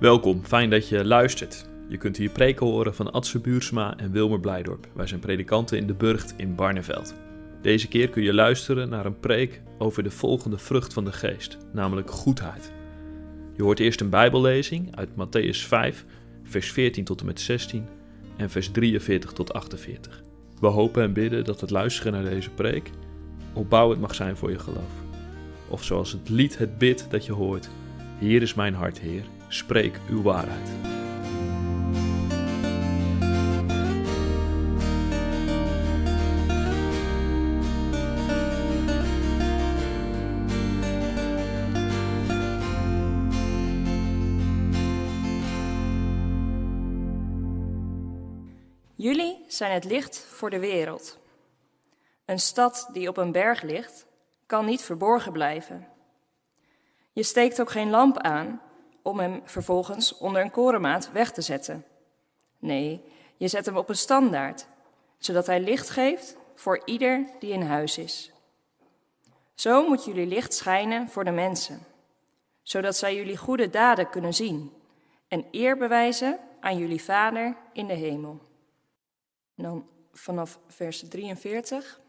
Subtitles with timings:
[0.00, 1.66] Welkom, fijn dat je luistert.
[1.88, 4.88] Je kunt hier preken horen van Adse Buursma en Wilmer Blijdorp.
[4.94, 7.14] Wij zijn predikanten in de Burgt in Barneveld.
[7.62, 11.58] Deze keer kun je luisteren naar een preek over de volgende vrucht van de geest,
[11.72, 12.72] namelijk goedheid.
[13.56, 16.04] Je hoort eerst een bijbellezing uit Matthäus 5,
[16.44, 17.86] vers 14 tot en met 16
[18.36, 20.22] en vers 43 tot 48.
[20.60, 22.90] We hopen en bidden dat het luisteren naar deze preek
[23.52, 24.92] opbouwend mag zijn voor je geloof.
[25.68, 27.70] Of zoals het lied het bidt dat je hoort,
[28.18, 30.68] hier is mijn hart, Heer, spreek uw waarheid.
[48.94, 51.18] Jullie zijn het licht voor de wereld.
[52.24, 54.06] Een stad die op een berg ligt,
[54.46, 55.88] kan niet verborgen blijven.
[57.12, 58.60] Je steekt ook geen lamp aan
[59.02, 61.84] om hem vervolgens onder een korenmaat weg te zetten.
[62.58, 63.04] Nee,
[63.36, 64.66] je zet hem op een standaard,
[65.18, 68.32] zodat hij licht geeft voor ieder die in huis is.
[69.54, 71.86] Zo moet jullie licht schijnen voor de mensen,
[72.62, 74.72] zodat zij jullie goede daden kunnen zien
[75.28, 78.38] en eer bewijzen aan jullie Vader in de hemel.
[79.54, 82.00] Dan vanaf vers 43.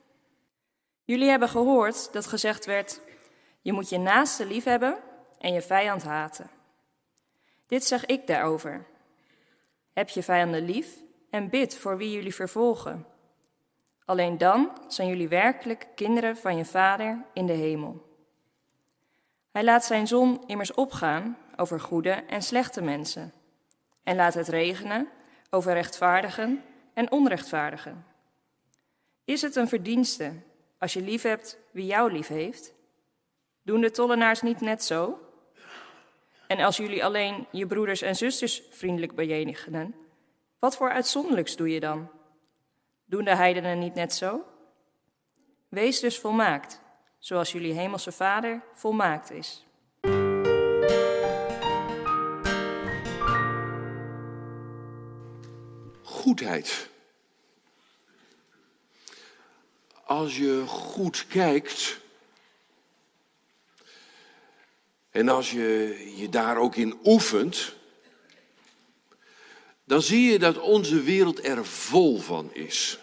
[1.04, 3.02] Jullie hebben gehoord dat gezegd werd:
[3.62, 4.98] Je moet je naaste lief hebben
[5.40, 6.50] en je vijand haten.
[7.72, 8.86] Dit zeg ik daarover.
[9.94, 10.88] Heb je vijanden lief
[11.30, 13.06] en bid voor wie jullie vervolgen.
[14.06, 18.18] Alleen dan zijn jullie werkelijk kinderen van je Vader in de hemel.
[19.52, 23.34] Hij laat zijn zon immers opgaan over goede en slechte mensen,
[24.04, 25.08] en laat het regenen
[25.50, 28.06] over rechtvaardigen en onrechtvaardigen.
[29.26, 30.34] Is het een verdienste
[30.78, 32.74] als je lief hebt wie jou lief heeft?
[33.62, 35.20] Doen de tollenaars niet net zo?
[36.52, 39.96] En als jullie alleen je broeders en zusters vriendelijk bejenigen,
[40.60, 42.10] wat voor uitzonderlijks doe je dan?
[43.06, 44.46] Doen de heidenen niet net zo?
[45.70, 46.82] Wees dus volmaakt,
[47.20, 49.66] zoals jullie hemelse Vader volmaakt is.
[56.02, 56.90] Goedheid.
[60.06, 62.01] Als je goed kijkt
[65.12, 67.76] en als je je daar ook in oefent,
[69.84, 73.00] dan zie je dat onze wereld er vol van is.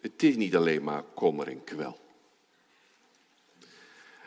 [0.00, 2.00] Het is niet alleen maar kommer en kwel.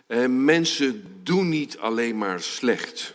[0.07, 3.13] En mensen doen niet alleen maar slecht.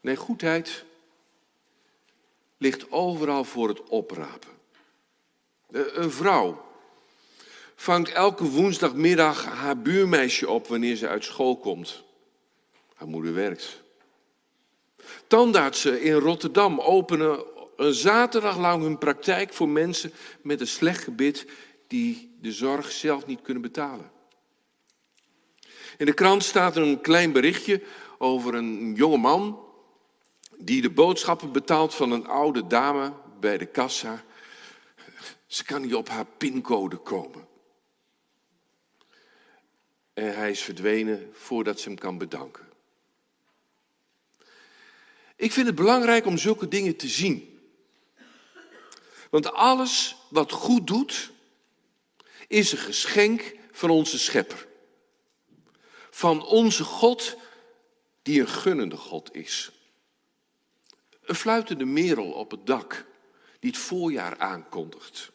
[0.00, 0.84] Nee, goedheid
[2.56, 4.50] ligt overal voor het oprapen.
[5.70, 6.71] Een vrouw
[7.74, 12.02] vangt elke woensdagmiddag haar buurmeisje op wanneer ze uit school komt.
[12.94, 13.82] Haar moeder werkt.
[15.26, 17.44] Tandartsen in Rotterdam openen
[17.76, 20.12] een zaterdag lang hun praktijk voor mensen
[20.42, 21.46] met een slecht gebit
[21.86, 24.10] die de zorg zelf niet kunnen betalen.
[25.98, 27.82] In de krant staat een klein berichtje
[28.18, 29.64] over een jonge man
[30.58, 34.24] die de boodschappen betaalt van een oude dame bij de kassa.
[35.46, 37.46] Ze kan niet op haar pincode komen.
[40.14, 42.70] En hij is verdwenen voordat ze hem kan bedanken.
[45.36, 47.60] Ik vind het belangrijk om zulke dingen te zien.
[49.30, 51.30] Want alles wat goed doet,
[52.48, 54.66] is een geschenk van onze schepper.
[56.10, 57.36] Van onze God,
[58.22, 59.70] die een gunnende God is.
[61.24, 63.06] Een fluitende merel op het dak,
[63.58, 65.30] die het voorjaar aankondigt.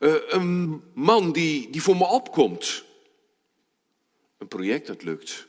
[0.00, 2.84] Uh, een man die, die voor me opkomt.
[4.38, 5.46] Een project dat lukt.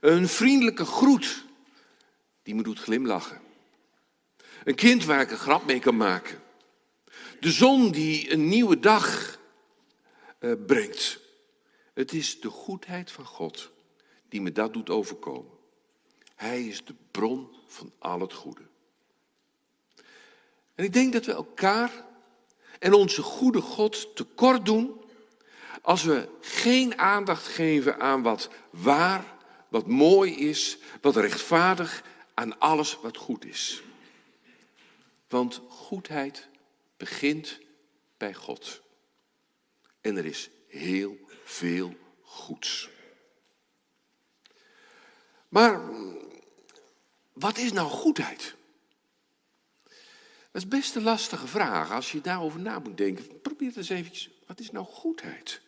[0.00, 1.44] Een vriendelijke groet
[2.42, 3.40] die me doet glimlachen.
[4.64, 6.42] Een kind waar ik een grap mee kan maken.
[7.40, 9.38] De zon die een nieuwe dag
[10.40, 11.20] uh, brengt.
[11.94, 13.70] Het is de goedheid van God
[14.28, 15.58] die me dat doet overkomen.
[16.34, 18.62] Hij is de bron van al het goede.
[20.74, 22.04] En ik denk dat we elkaar
[22.78, 24.99] en onze goede God tekort doen
[25.82, 29.24] als we geen aandacht geven aan wat waar,
[29.68, 32.02] wat mooi is, wat rechtvaardig,
[32.34, 33.82] aan alles wat goed is.
[35.28, 36.48] Want goedheid
[36.96, 37.58] begint
[38.16, 38.82] bij God.
[40.00, 42.88] En er is heel veel goeds.
[45.48, 45.80] Maar
[47.32, 48.54] wat is nou goedheid?
[50.52, 51.90] Dat is best een lastige vraag.
[51.90, 54.30] Als je daarover na moet denken, probeer het eens eventjes.
[54.46, 55.60] Wat is nou goedheid?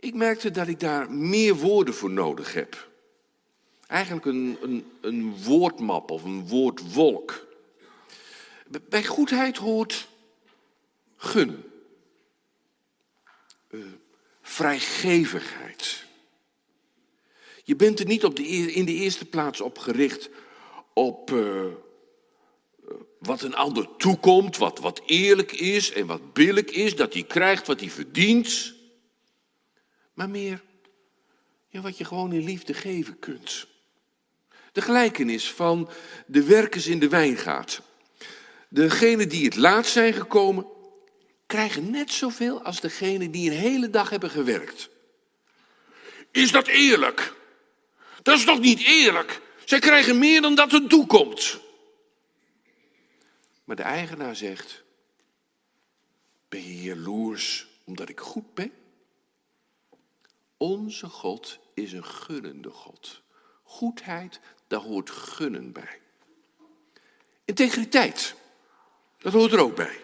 [0.00, 2.88] Ik merkte dat ik daar meer woorden voor nodig heb.
[3.86, 7.46] Eigenlijk een, een, een woordmap of een woordwolk.
[8.88, 10.08] Bij goedheid hoort
[11.16, 11.64] gun,
[13.70, 13.84] uh,
[14.42, 16.04] vrijgevigheid.
[17.64, 18.42] Je bent er niet op de,
[18.72, 20.30] in de eerste plaats op gericht
[20.92, 21.64] op uh,
[23.18, 27.66] wat een ander toekomt, wat, wat eerlijk is en wat billig is, dat hij krijgt
[27.66, 28.78] wat hij verdient.
[30.14, 30.62] Maar meer
[31.68, 33.66] ja, wat je gewoon in liefde geven kunt.
[34.72, 35.90] De gelijkenis van
[36.26, 37.82] de werkers in de wijngaard.
[38.68, 40.66] Degenen die het laatst zijn gekomen,
[41.46, 44.88] krijgen net zoveel als degenen die een hele dag hebben gewerkt.
[46.30, 47.34] Is dat eerlijk?
[48.22, 49.40] Dat is toch niet eerlijk?
[49.64, 51.58] Zij krijgen meer dan dat er toekomt.
[53.64, 54.82] Maar de eigenaar zegt:
[56.48, 58.72] Ben je jaloers omdat ik goed ben?
[60.60, 63.22] Onze God is een gunnende God.
[63.62, 66.00] Goedheid, daar hoort gunnen bij.
[67.44, 68.34] Integriteit,
[69.18, 70.00] dat hoort er ook bij.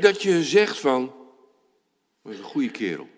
[0.00, 1.14] Dat je zegt van,
[2.22, 3.08] dat is een goede kerel.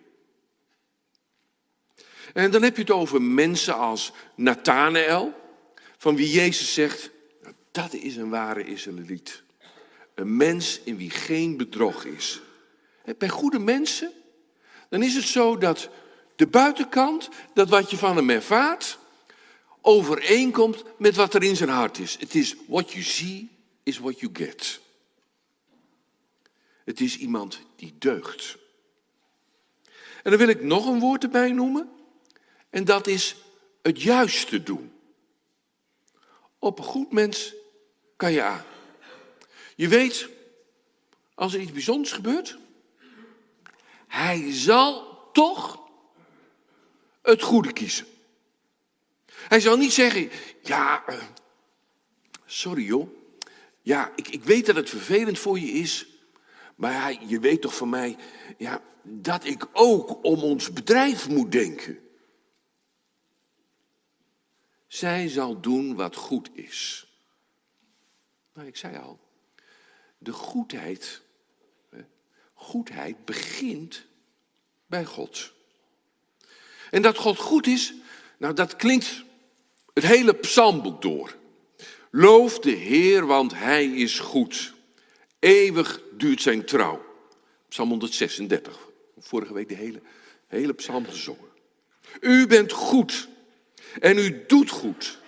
[2.33, 5.33] En dan heb je het over mensen als Nathanael,
[5.97, 7.11] van wie Jezus zegt,
[7.43, 9.43] nou, dat is een ware Israëliet.
[10.15, 12.41] Een mens in wie geen bedrog is.
[13.19, 14.13] Bij goede mensen,
[14.89, 15.89] dan is het zo dat
[16.37, 18.99] de buitenkant, dat wat je van hem ervaart,
[19.81, 22.17] overeenkomt met wat er in zijn hart is.
[22.19, 23.49] Het is what you see
[23.83, 24.81] is what you get.
[26.85, 28.57] Het is iemand die deugt.
[30.23, 31.91] En dan wil ik nog een woord erbij noemen.
[32.71, 33.37] En dat is
[33.83, 34.93] het juiste doen.
[36.59, 37.55] Op een goed mens
[38.17, 38.65] kan je aan.
[39.77, 40.29] Je weet,
[41.35, 42.59] als er iets bijzonders gebeurt,
[44.07, 45.81] hij zal toch
[47.23, 48.07] het goede kiezen.
[49.27, 50.31] Hij zal niet zeggen,
[50.63, 51.23] ja, uh,
[52.45, 53.09] sorry joh,
[53.83, 56.07] ja, ik, ik weet dat het vervelend voor je is,
[56.75, 58.17] maar je weet toch van mij,
[58.59, 61.99] ja, dat ik ook om ons bedrijf moet denken.
[64.87, 67.09] Zij zal doen wat goed is.
[68.55, 69.21] Nou, ik zei al,
[70.19, 71.23] de goedheid,
[72.57, 74.05] goedheid begint
[74.87, 75.53] bij God.
[76.91, 77.95] En dat God goed is,
[78.39, 79.25] nou dat klinkt
[79.95, 81.37] het hele psalmboek door.
[82.11, 84.75] Loof de Heer, want Hij is goed.
[85.39, 87.05] Eeuwig duurt zijn trouw.
[87.69, 88.79] Psalm 136.
[89.19, 90.01] Vorige week de hele,
[90.47, 91.49] hele psalm gezongen.
[92.21, 93.29] U bent goed
[94.01, 95.19] en u doet goed.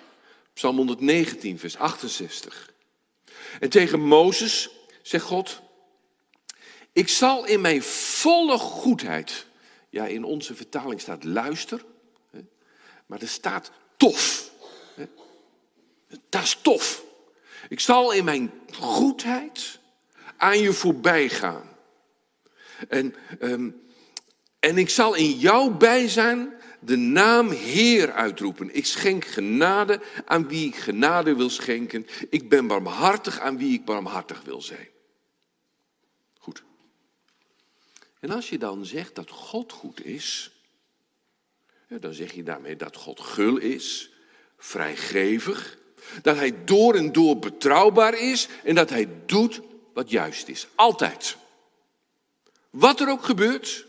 [0.53, 2.73] Psalm 119, vers 68.
[3.61, 4.71] En tegen Mozes
[5.03, 5.61] zegt God:
[6.99, 9.47] Ik zal in mijn volle goedheid.
[9.91, 11.85] Ja, in onze vertaling staat luister.
[13.07, 14.51] Maar er staat tof.
[16.29, 17.05] Dat is tof.
[17.69, 19.79] Ik zal in mijn goedheid
[20.37, 21.77] aan je voorbij gaan.
[22.89, 23.83] En, um,
[24.59, 28.75] en ik zal in jouw bijzijn de naam Heer uitroepen.
[28.75, 32.07] Ik schenk genade aan wie ik genade wil schenken.
[32.31, 34.89] Ik ben barmhartig aan wie ik barmhartig wil zijn.
[36.39, 36.67] Goed.
[38.21, 40.51] En als je dan zegt dat God goed is,
[41.89, 44.11] dan zeg je daarmee dat God gul is,
[44.57, 45.79] vrijgevig,
[46.23, 49.61] dat hij door en door betrouwbaar is en dat hij doet
[49.93, 50.67] wat juist is.
[50.75, 51.37] Altijd.
[52.71, 53.87] Wat er ook gebeurt,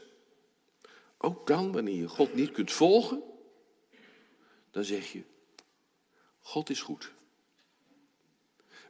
[1.17, 3.21] ook dan wanneer je God niet kunt volgen,
[4.71, 5.23] dan zeg je,
[6.39, 7.11] God is goed.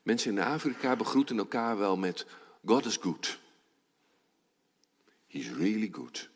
[0.03, 2.25] Mensen in Afrika begroeten elkaar wel met
[2.65, 3.39] God is good.
[5.29, 6.29] He's really good.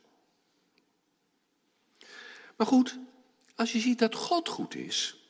[2.55, 2.99] Maar goed,
[3.55, 5.27] als je ziet dat God goed is,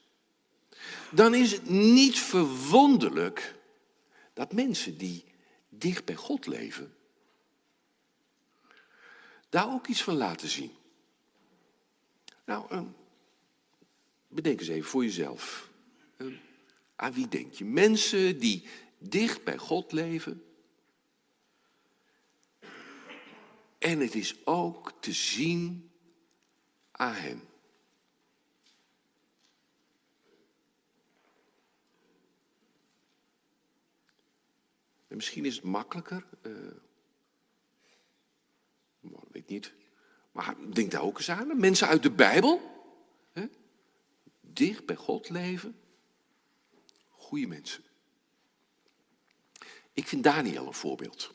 [1.11, 3.55] dan is het niet verwonderlijk
[4.33, 5.23] dat mensen die
[5.69, 6.95] dicht bij God leven,
[9.49, 10.71] daar ook iets van laten zien.
[12.45, 12.81] Nou, uh,
[14.27, 15.69] bedenk eens even voor jezelf.
[16.17, 16.37] Uh,
[16.95, 17.65] aan wie denk je?
[17.65, 18.67] Mensen die
[18.97, 20.43] dicht bij God leven.
[23.83, 25.91] En het is ook te zien
[26.91, 27.47] aan Hem.
[35.07, 36.25] En misschien is het makkelijker.
[36.41, 36.51] Uh,
[39.01, 39.73] weet ik niet.
[40.31, 41.59] Maar denk daar ook eens aan.
[41.59, 42.61] Mensen uit de Bijbel.
[43.31, 43.47] Hè?
[44.41, 45.79] Dicht bij God leven.
[47.09, 47.83] Goede mensen.
[49.93, 51.33] Ik vind Daniel een voorbeeld.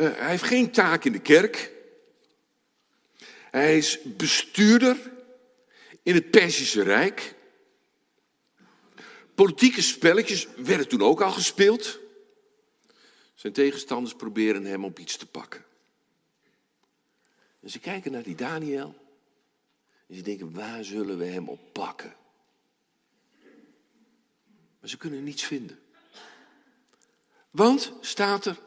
[0.00, 1.72] Uh, hij heeft geen taak in de kerk.
[3.50, 5.12] Hij is bestuurder
[6.02, 7.34] in het Perzische Rijk.
[9.34, 11.98] Politieke spelletjes werden toen ook al gespeeld.
[13.34, 15.64] Zijn tegenstanders proberen hem op iets te pakken.
[17.60, 18.94] En ze kijken naar die Daniel.
[20.06, 22.16] En ze denken, waar zullen we hem op pakken?
[24.80, 25.78] Maar ze kunnen niets vinden.
[27.50, 28.58] Want, staat er,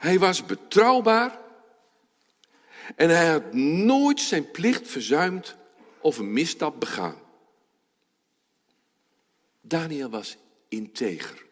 [0.00, 1.38] hij was betrouwbaar
[2.96, 5.56] en hij had nooit zijn plicht verzuimd
[6.00, 7.20] of een misstap begaan.
[9.60, 10.36] Daniel was
[10.68, 11.44] integer.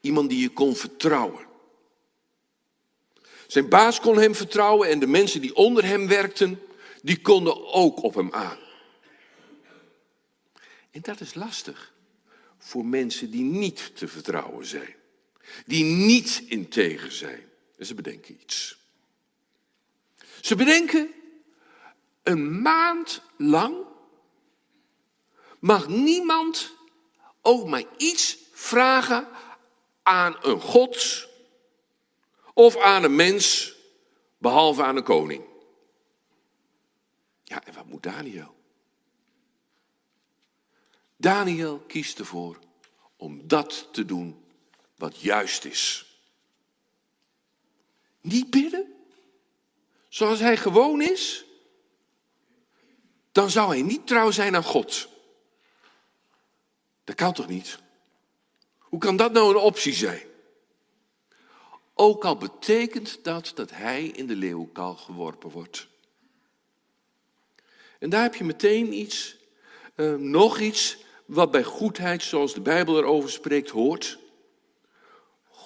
[0.00, 1.46] Iemand die je kon vertrouwen.
[3.46, 6.62] Zijn baas kon hem vertrouwen en de mensen die onder hem werkten,
[7.02, 8.58] die konden ook op hem aan.
[10.90, 11.92] En dat is lastig
[12.58, 14.97] voor mensen die niet te vertrouwen zijn.
[15.66, 17.48] Die niet integer zijn.
[17.76, 18.78] En ze bedenken iets.
[20.40, 21.10] Ze bedenken,
[22.22, 23.76] een maand lang
[25.58, 26.74] mag niemand
[27.42, 29.28] ook maar iets vragen
[30.02, 31.28] aan een God
[32.54, 33.74] of aan een mens,
[34.38, 35.44] behalve aan een koning.
[37.44, 38.56] Ja, en wat moet Daniel?
[41.16, 42.58] Daniel kiest ervoor
[43.16, 44.44] om dat te doen
[44.98, 46.06] wat juist is.
[48.20, 48.94] Niet bidden,
[50.08, 51.44] zoals hij gewoon is,
[53.32, 55.08] dan zou hij niet trouw zijn aan God.
[57.04, 57.78] Dat kan toch niet?
[58.78, 60.26] Hoe kan dat nou een optie zijn?
[61.94, 65.88] Ook al betekent dat dat hij in de leeuwkal geworpen wordt.
[67.98, 69.36] En daar heb je meteen iets,
[69.96, 74.17] uh, nog iets, wat bij goedheid, zoals de Bijbel erover spreekt, hoort.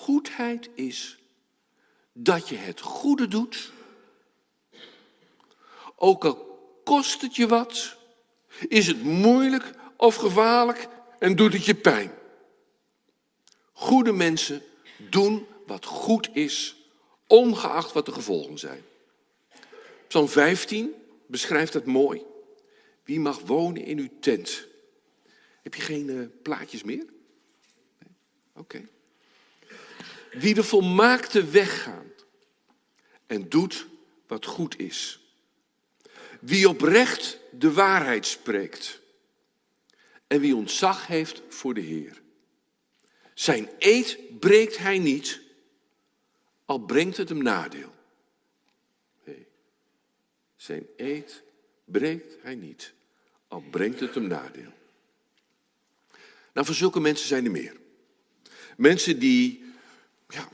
[0.02, 1.18] Goedheid is
[2.12, 3.72] dat je het goede doet,
[5.96, 6.34] ook al
[6.84, 7.96] kost het je wat,
[8.68, 12.12] is het moeilijk of gevaarlijk en doet het je pijn.
[13.72, 14.62] Goede mensen
[14.96, 16.76] doen wat goed is,
[17.26, 18.82] ongeacht wat de gevolgen zijn.
[20.08, 20.94] Psalm 15
[21.26, 22.22] beschrijft dat mooi.
[23.04, 24.66] Wie mag wonen in uw tent?
[25.62, 26.96] Heb je geen uh, plaatjes meer?
[26.96, 27.06] Nee?
[28.54, 28.90] Oké.
[30.32, 32.26] Wie de volmaakte weg gaat
[33.26, 33.86] en doet
[34.26, 35.20] wat goed is.
[36.40, 39.00] Wie oprecht de waarheid spreekt
[40.26, 42.22] en wie ontzag heeft voor de Heer.
[43.34, 45.40] Zijn eed breekt hij niet,
[46.64, 47.94] al brengt het hem nadeel.
[49.24, 49.46] Nee.
[50.56, 51.42] Zijn eed
[51.84, 52.92] breekt hij niet,
[53.48, 54.72] al brengt het hem nadeel.
[56.52, 57.76] Nou, voor zulke mensen zijn er meer.
[58.76, 59.64] Mensen die,
[60.32, 60.48] ja,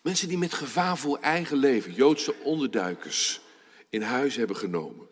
[0.00, 3.40] mensen die met gevaar voor eigen leven, Joodse onderduikers,
[3.88, 5.08] in huis hebben genomen.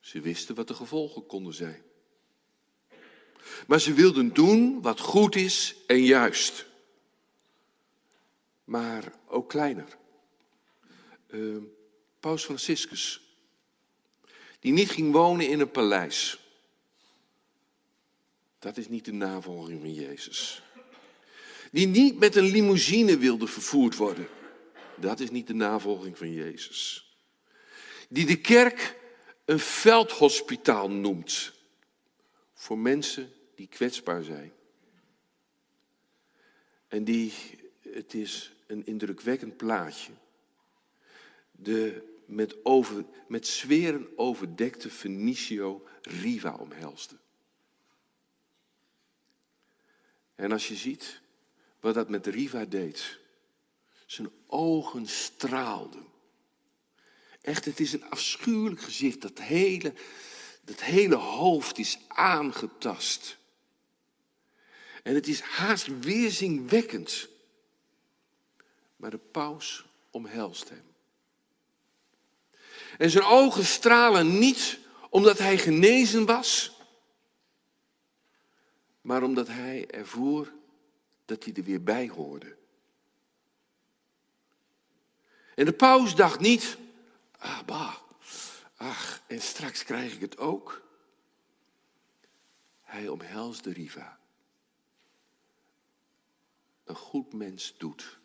[0.00, 1.82] Ze wisten wat de gevolgen konden zijn.
[3.66, 6.66] Maar ze wilden doen wat goed is en juist.
[8.64, 9.96] Maar ook kleiner.
[11.28, 11.62] Uh,
[12.20, 13.20] Paus Franciscus,
[14.60, 16.38] die niet ging wonen in een paleis.
[18.64, 20.62] Dat is niet de navolging van Jezus.
[21.70, 24.28] Die niet met een limousine wilde vervoerd worden.
[24.96, 27.08] Dat is niet de navolging van Jezus.
[28.08, 28.96] Die de kerk
[29.44, 31.52] een veldhospitaal noemt
[32.52, 34.52] voor mensen die kwetsbaar zijn.
[36.88, 37.32] En die,
[37.80, 40.12] het is een indrukwekkend plaatje,
[41.50, 47.22] de met, over, met zweren overdekte Fenicio Riva omhelste.
[50.34, 51.20] En als je ziet
[51.80, 53.18] wat dat met Riva deed,
[54.06, 56.06] zijn ogen straalden.
[57.40, 59.22] Echt, het is een afschuwelijk gezicht.
[59.22, 59.94] Dat hele,
[60.64, 63.36] dat hele hoofd is aangetast.
[65.02, 67.28] En het is haast weerzinwekkend.
[68.96, 70.84] Maar de paus omhelst hem.
[72.98, 74.78] En zijn ogen stralen niet
[75.10, 76.73] omdat hij genezen was,
[79.04, 80.52] maar omdat hij ervoer
[81.24, 82.56] dat hij er weer bij hoorde.
[85.54, 86.78] En de paus dacht niet,
[87.38, 87.96] ah, bah,
[88.76, 90.82] ach, en straks krijg ik het ook.
[92.80, 94.18] Hij omhelst de Riva.
[96.84, 98.18] Een goed mens doet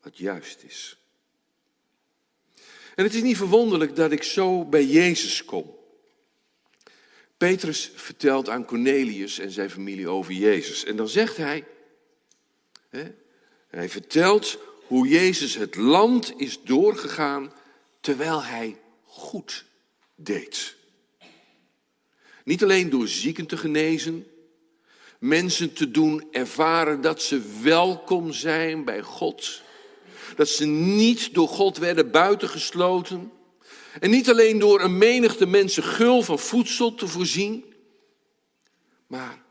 [0.00, 0.98] wat juist is.
[2.94, 5.75] En het is niet verwonderlijk dat ik zo bij Jezus kom.
[7.36, 10.84] Petrus vertelt aan Cornelius en zijn familie over Jezus.
[10.84, 11.64] En dan zegt hij,
[12.88, 13.04] hè,
[13.68, 17.52] hij vertelt hoe Jezus het land is doorgegaan
[18.00, 19.64] terwijl hij goed
[20.14, 20.76] deed.
[22.44, 24.26] Niet alleen door zieken te genezen,
[25.18, 29.62] mensen te doen ervaren dat ze welkom zijn bij God.
[30.36, 33.32] Dat ze niet door God werden buitengesloten.
[34.00, 37.74] En niet alleen door een menigte mensen gul van voedsel te voorzien,
[39.06, 39.42] maar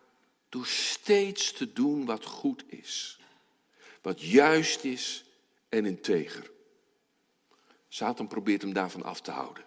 [0.49, 3.19] door steeds te doen wat goed is.
[4.01, 5.23] Wat juist is
[5.69, 6.51] en integer.
[7.87, 9.63] Satan probeert hem daarvan af te houden.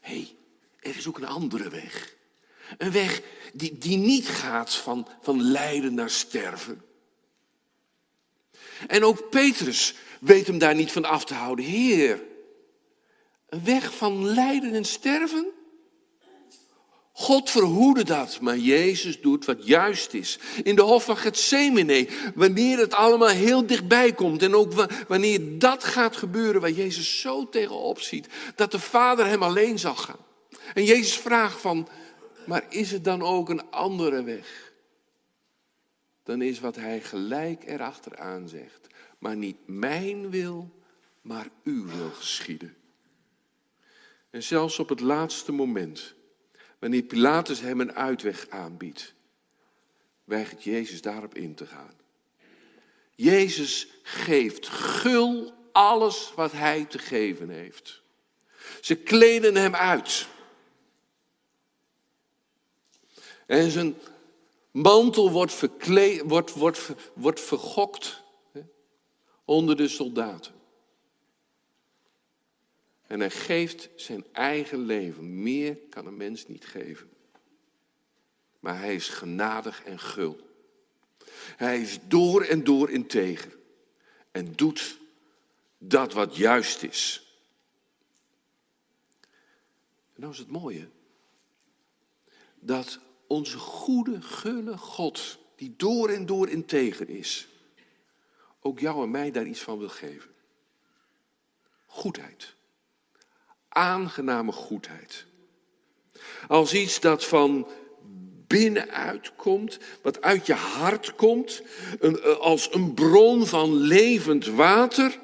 [0.00, 0.36] Hé, hey,
[0.80, 2.14] er is ook een andere weg.
[2.78, 6.84] Een weg die, die niet gaat van, van lijden naar sterven.
[8.86, 11.64] En ook Petrus weet hem daar niet van af te houden.
[11.64, 12.22] Heer,
[13.52, 15.46] een weg van lijden en sterven?
[17.12, 20.38] God verhoede dat, maar Jezus doet wat juist is.
[20.62, 24.72] In de hof van Gethsemane, wanneer het allemaal heel dichtbij komt en ook
[25.08, 29.94] wanneer dat gaat gebeuren waar Jezus zo tegenop ziet, dat de Vader hem alleen zal
[29.94, 30.24] gaan.
[30.74, 31.88] En Jezus vraagt van,
[32.46, 34.72] maar is het dan ook een andere weg?
[36.22, 38.86] Dan is wat hij gelijk erachteraan zegt,
[39.18, 40.70] maar niet mijn wil,
[41.20, 42.76] maar uw wil geschieden.
[44.32, 46.14] En zelfs op het laatste moment
[46.82, 49.14] Wanneer Pilatus hem een uitweg aanbiedt,
[50.24, 51.94] weigert Jezus daarop in te gaan.
[53.14, 58.02] Jezus geeft gul alles wat hij te geven heeft.
[58.80, 60.26] Ze kleden hem uit.
[63.46, 63.96] En zijn
[64.70, 68.22] mantel wordt, verkleed, wordt, wordt, wordt vergokt
[69.44, 70.52] onder de soldaten.
[73.12, 75.42] En hij geeft zijn eigen leven.
[75.42, 77.10] Meer kan een mens niet geven.
[78.60, 80.40] Maar hij is genadig en gul.
[81.56, 83.58] Hij is door en door integer.
[84.30, 84.98] En doet
[85.78, 87.36] dat wat juist is.
[90.14, 90.88] En nou is het mooie.
[92.60, 97.48] Dat onze goede, gulle God, die door en door integer is,
[98.60, 100.30] ook jou en mij daar iets van wil geven.
[101.86, 102.60] Goedheid
[103.72, 105.26] aangename goedheid.
[106.48, 107.66] Als iets dat van
[108.46, 111.62] binnenuit komt, wat uit je hart komt,
[112.00, 115.18] een, eh, als een bron van levend water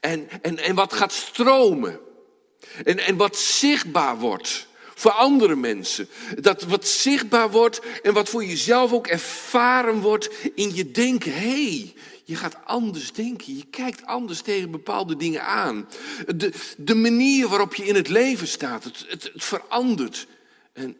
[0.00, 2.00] en, en, en wat gaat stromen.
[2.84, 6.08] En, en wat zichtbaar wordt voor andere mensen.
[6.40, 11.32] Dat wat zichtbaar wordt en wat voor jezelf ook ervaren wordt in je denken.
[11.32, 11.94] Hey,
[12.30, 13.56] je gaat anders denken.
[13.56, 15.88] Je kijkt anders tegen bepaalde dingen aan.
[16.36, 20.26] De, de manier waarop je in het leven staat, het, het, verandert.
[20.72, 20.96] En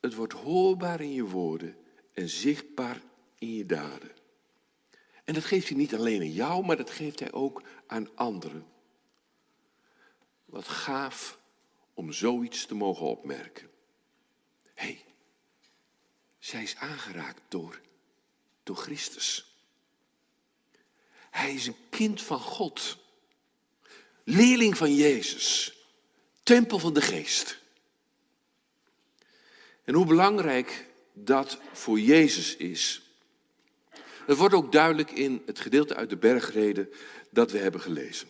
[0.00, 1.76] het wordt hoorbaar in je woorden
[2.12, 3.00] en zichtbaar
[3.38, 4.10] in je daden.
[5.24, 8.66] En dat geeft hij niet alleen aan jou, maar dat geeft hij ook aan anderen.
[10.44, 11.38] Wat gaaf
[11.94, 13.70] om zoiets te mogen opmerken.
[14.74, 15.04] Hé, hey,
[16.38, 17.80] zij is aangeraakt door,
[18.62, 19.53] door Christus.
[21.34, 22.96] Hij is een kind van God.
[24.24, 25.74] Leerling van Jezus.
[26.42, 27.58] Tempel van de geest.
[29.84, 33.02] En hoe belangrijk dat voor Jezus is.
[34.26, 36.88] Dat wordt ook duidelijk in het gedeelte uit de bergreden
[37.30, 38.28] dat we hebben gelezen.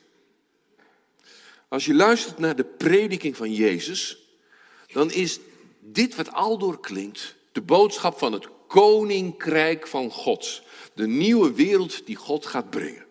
[1.68, 4.18] Als je luistert naar de prediking van Jezus,
[4.92, 5.38] dan is
[5.80, 10.62] dit wat aldoor klinkt de boodschap van het koninkrijk van God.
[10.94, 13.06] De nieuwe wereld die God gaat brengen.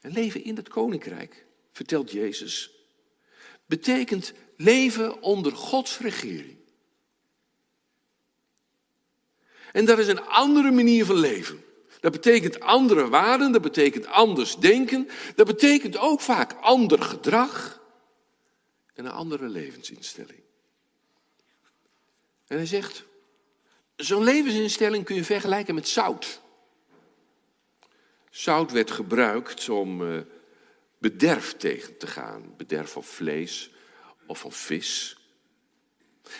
[0.00, 2.70] En leven in het koninkrijk, vertelt Jezus,
[3.66, 6.56] betekent leven onder Gods regering.
[9.72, 11.64] En dat is een andere manier van leven.
[12.00, 17.82] Dat betekent andere waarden, dat betekent anders denken, dat betekent ook vaak ander gedrag
[18.94, 20.40] en een andere levensinstelling.
[22.46, 23.04] En hij zegt,
[23.96, 26.40] zo'n levensinstelling kun je vergelijken met zout.
[28.30, 30.20] Zout werd gebruikt om uh,
[30.98, 32.54] bederf tegen te gaan.
[32.56, 33.70] Bederf van vlees
[34.26, 35.18] of van vis.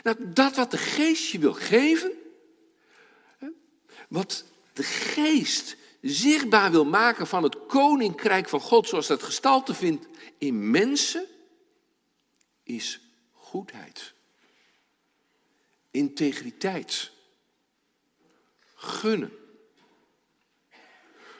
[0.02, 2.12] Nou, dat wat de geest je wil geven,
[4.08, 10.06] wat de geest zichtbaar wil maken van het koninkrijk van God, zoals dat gestalte vindt
[10.38, 11.26] in mensen,
[12.62, 13.00] is
[13.32, 14.14] goedheid,
[15.90, 17.12] integriteit,
[18.76, 19.32] gunnen.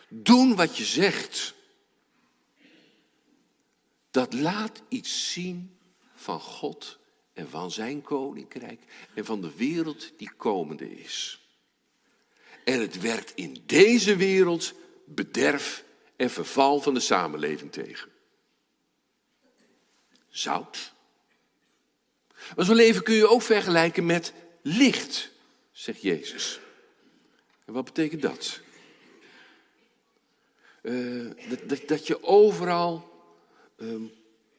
[0.09, 1.55] Doen wat je zegt.
[4.11, 5.79] Dat laat iets zien
[6.15, 6.99] van God
[7.33, 8.81] en van zijn koninkrijk
[9.15, 11.41] en van de wereld die komende is.
[12.65, 15.85] En het werkt in deze wereld bederf
[16.17, 18.11] en verval van de samenleving tegen.
[20.29, 20.93] Zout.
[22.57, 25.31] Maar zo'n leven kun je ook vergelijken met licht,
[25.73, 26.61] zegt Jezus.
[27.67, 28.61] En wat betekent dat?
[30.83, 33.11] Uh, dat, dat, dat, je overal,
[33.77, 34.13] um,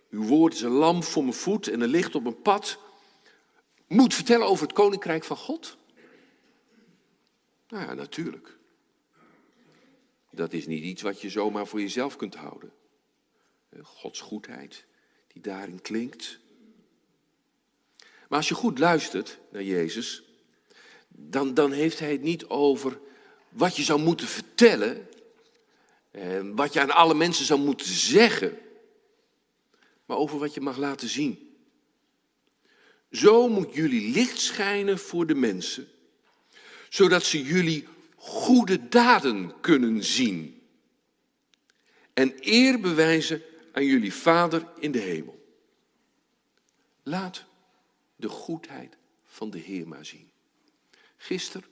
[0.09, 2.79] uw woord is een lamp voor mijn voet en een licht op mijn pad,
[3.87, 5.77] moet vertellen over het koninkrijk van God?
[7.69, 8.57] Nou ja, natuurlijk.
[10.29, 12.71] Dat is niet iets wat je zomaar voor jezelf kunt houden.
[13.81, 14.85] Gods goedheid
[15.27, 16.39] die daarin klinkt.
[17.99, 20.26] Maar als je goed luistert naar Jezus,
[21.19, 22.99] dan, dan heeft hij het niet over
[23.49, 25.07] wat je zou moeten vertellen,
[26.11, 28.57] en wat je aan alle mensen zou moeten zeggen,
[30.05, 31.55] maar over wat je mag laten zien.
[33.11, 35.87] Zo moet jullie licht schijnen voor de mensen,
[36.89, 40.61] zodat ze jullie goede daden kunnen zien
[42.13, 45.45] en eer bewijzen aan jullie Vader in de hemel.
[47.03, 47.45] Laat
[48.15, 50.26] de goedheid van de Heer maar zien.
[51.17, 51.69] Gisteren,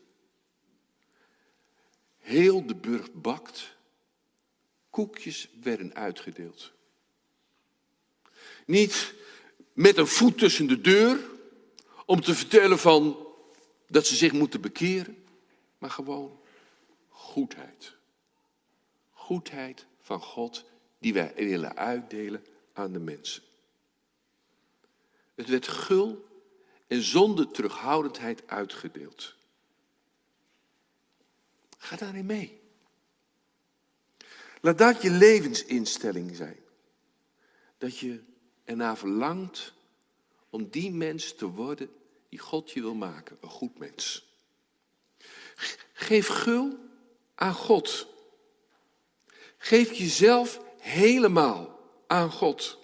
[2.17, 3.75] heel de burcht bakt,
[4.89, 6.73] koekjes werden uitgedeeld.
[8.65, 9.13] Niet
[9.73, 11.19] met een voet tussen de deur
[12.05, 13.27] om te vertellen van
[13.88, 15.23] dat ze zich moeten bekeren,
[15.77, 16.39] maar gewoon
[17.10, 17.95] goedheid.
[19.10, 20.65] Goedheid van God
[20.99, 23.43] die wij willen uitdelen aan de mensen.
[25.36, 26.25] Het werd gul
[26.88, 29.35] en zonder terughoudendheid uitgedeeld.
[31.86, 32.62] Ga daarin mee.
[34.62, 36.60] Laat dat je levensinstelling zijn.
[37.78, 38.24] Dat je
[38.63, 39.74] ernaar verlangt
[40.50, 41.89] om die mens te worden
[42.30, 44.26] die God je wil maken, een goed mens.
[45.93, 46.78] Geef gul
[47.36, 48.08] aan God.
[49.58, 52.78] Geef jezelf helemaal aan God.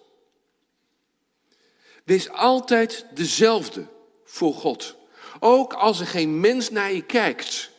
[2.03, 3.87] Wees altijd dezelfde
[4.23, 4.95] voor God.
[5.39, 7.71] Ook als er geen mens naar je kijkt.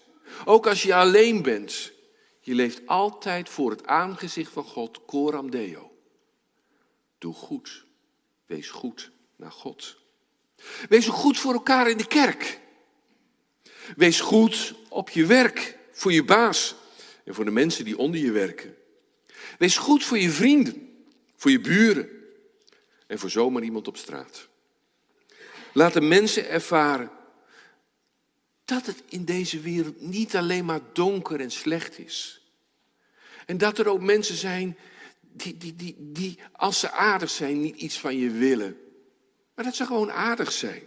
[0.44, 1.92] Ook als je alleen bent.
[2.40, 5.90] Je leeft altijd voor het aangezicht van God, coram deo.
[7.18, 7.84] Doe goed.
[8.46, 9.96] Wees goed naar God.
[10.88, 12.60] Wees goed voor elkaar in de kerk.
[13.96, 16.74] Wees goed op je werk, voor je baas
[17.24, 18.76] en voor de mensen die onder je werken.
[19.58, 21.04] Wees goed voor je vrienden,
[21.36, 22.08] voor je buren
[23.06, 24.48] en voor zomaar iemand op straat.
[25.72, 27.10] Laat de mensen ervaren
[28.72, 32.40] dat het in deze wereld niet alleen maar donker en slecht is.
[33.46, 34.76] En dat er ook mensen zijn
[35.20, 38.76] die, die, die, die als ze aardig zijn, niet iets van je willen.
[39.54, 40.82] Maar dat ze gewoon aardig zijn.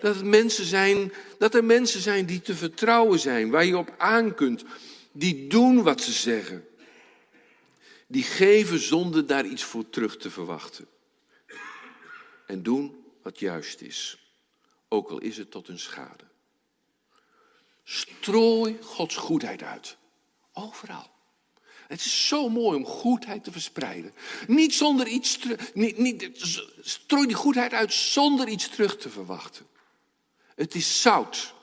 [0.00, 1.12] Dat, mensen zijn.
[1.38, 4.64] dat er mensen zijn die te vertrouwen zijn, waar je op aan kunt.
[5.12, 6.68] Die doen wat ze zeggen.
[8.06, 10.86] Die geven zonder daar iets voor terug te verwachten.
[12.46, 14.18] En doen wat juist is,
[14.88, 16.30] ook al is het tot hun schade.
[17.92, 19.96] Strooi Gods goedheid uit.
[20.52, 21.10] Overal.
[21.88, 24.12] Het is zo mooi om goedheid te verspreiden.
[24.46, 25.74] Niet zonder iets terug.
[25.74, 26.30] Niet, niet,
[26.80, 29.66] strooi die goedheid uit zonder iets terug te verwachten.
[30.54, 31.54] Het is zout.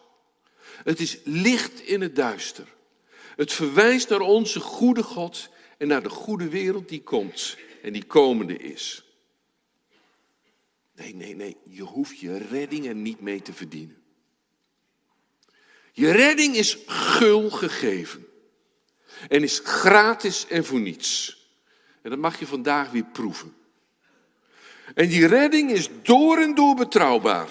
[0.83, 2.67] Het is licht in het duister.
[3.35, 8.05] Het verwijst naar onze goede God en naar de goede wereld die komt en die
[8.05, 9.03] komende is.
[10.95, 14.05] Nee, nee, nee, je hoeft je redding er niet mee te verdienen.
[15.97, 18.27] Je redding is gul gegeven.
[19.29, 21.37] En is gratis en voor niets.
[22.01, 23.55] En dat mag je vandaag weer proeven.
[24.95, 27.49] En die redding is door en door betrouwbaar.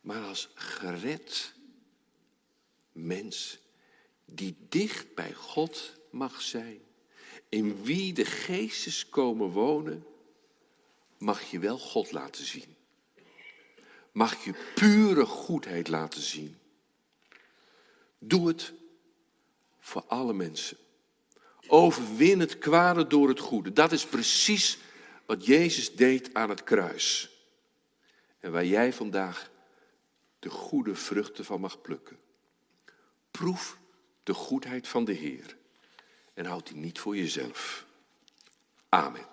[0.00, 1.54] Maar als gered
[2.92, 3.58] mens
[4.24, 6.80] die dicht bij God mag zijn,
[7.48, 10.06] in wie de geestes komen wonen,
[11.18, 12.77] mag je wel God laten zien.
[14.18, 16.58] Mag je pure goedheid laten zien.
[18.18, 18.72] Doe het
[19.80, 20.76] voor alle mensen.
[21.66, 23.72] Overwin het kwade door het goede.
[23.72, 24.78] Dat is precies
[25.26, 27.30] wat Jezus deed aan het kruis.
[28.40, 29.50] En waar jij vandaag
[30.38, 32.18] de goede vruchten van mag plukken.
[33.30, 33.78] Proef
[34.22, 35.56] de goedheid van de Heer
[36.34, 37.86] en houd die niet voor jezelf.
[38.88, 39.26] Amen.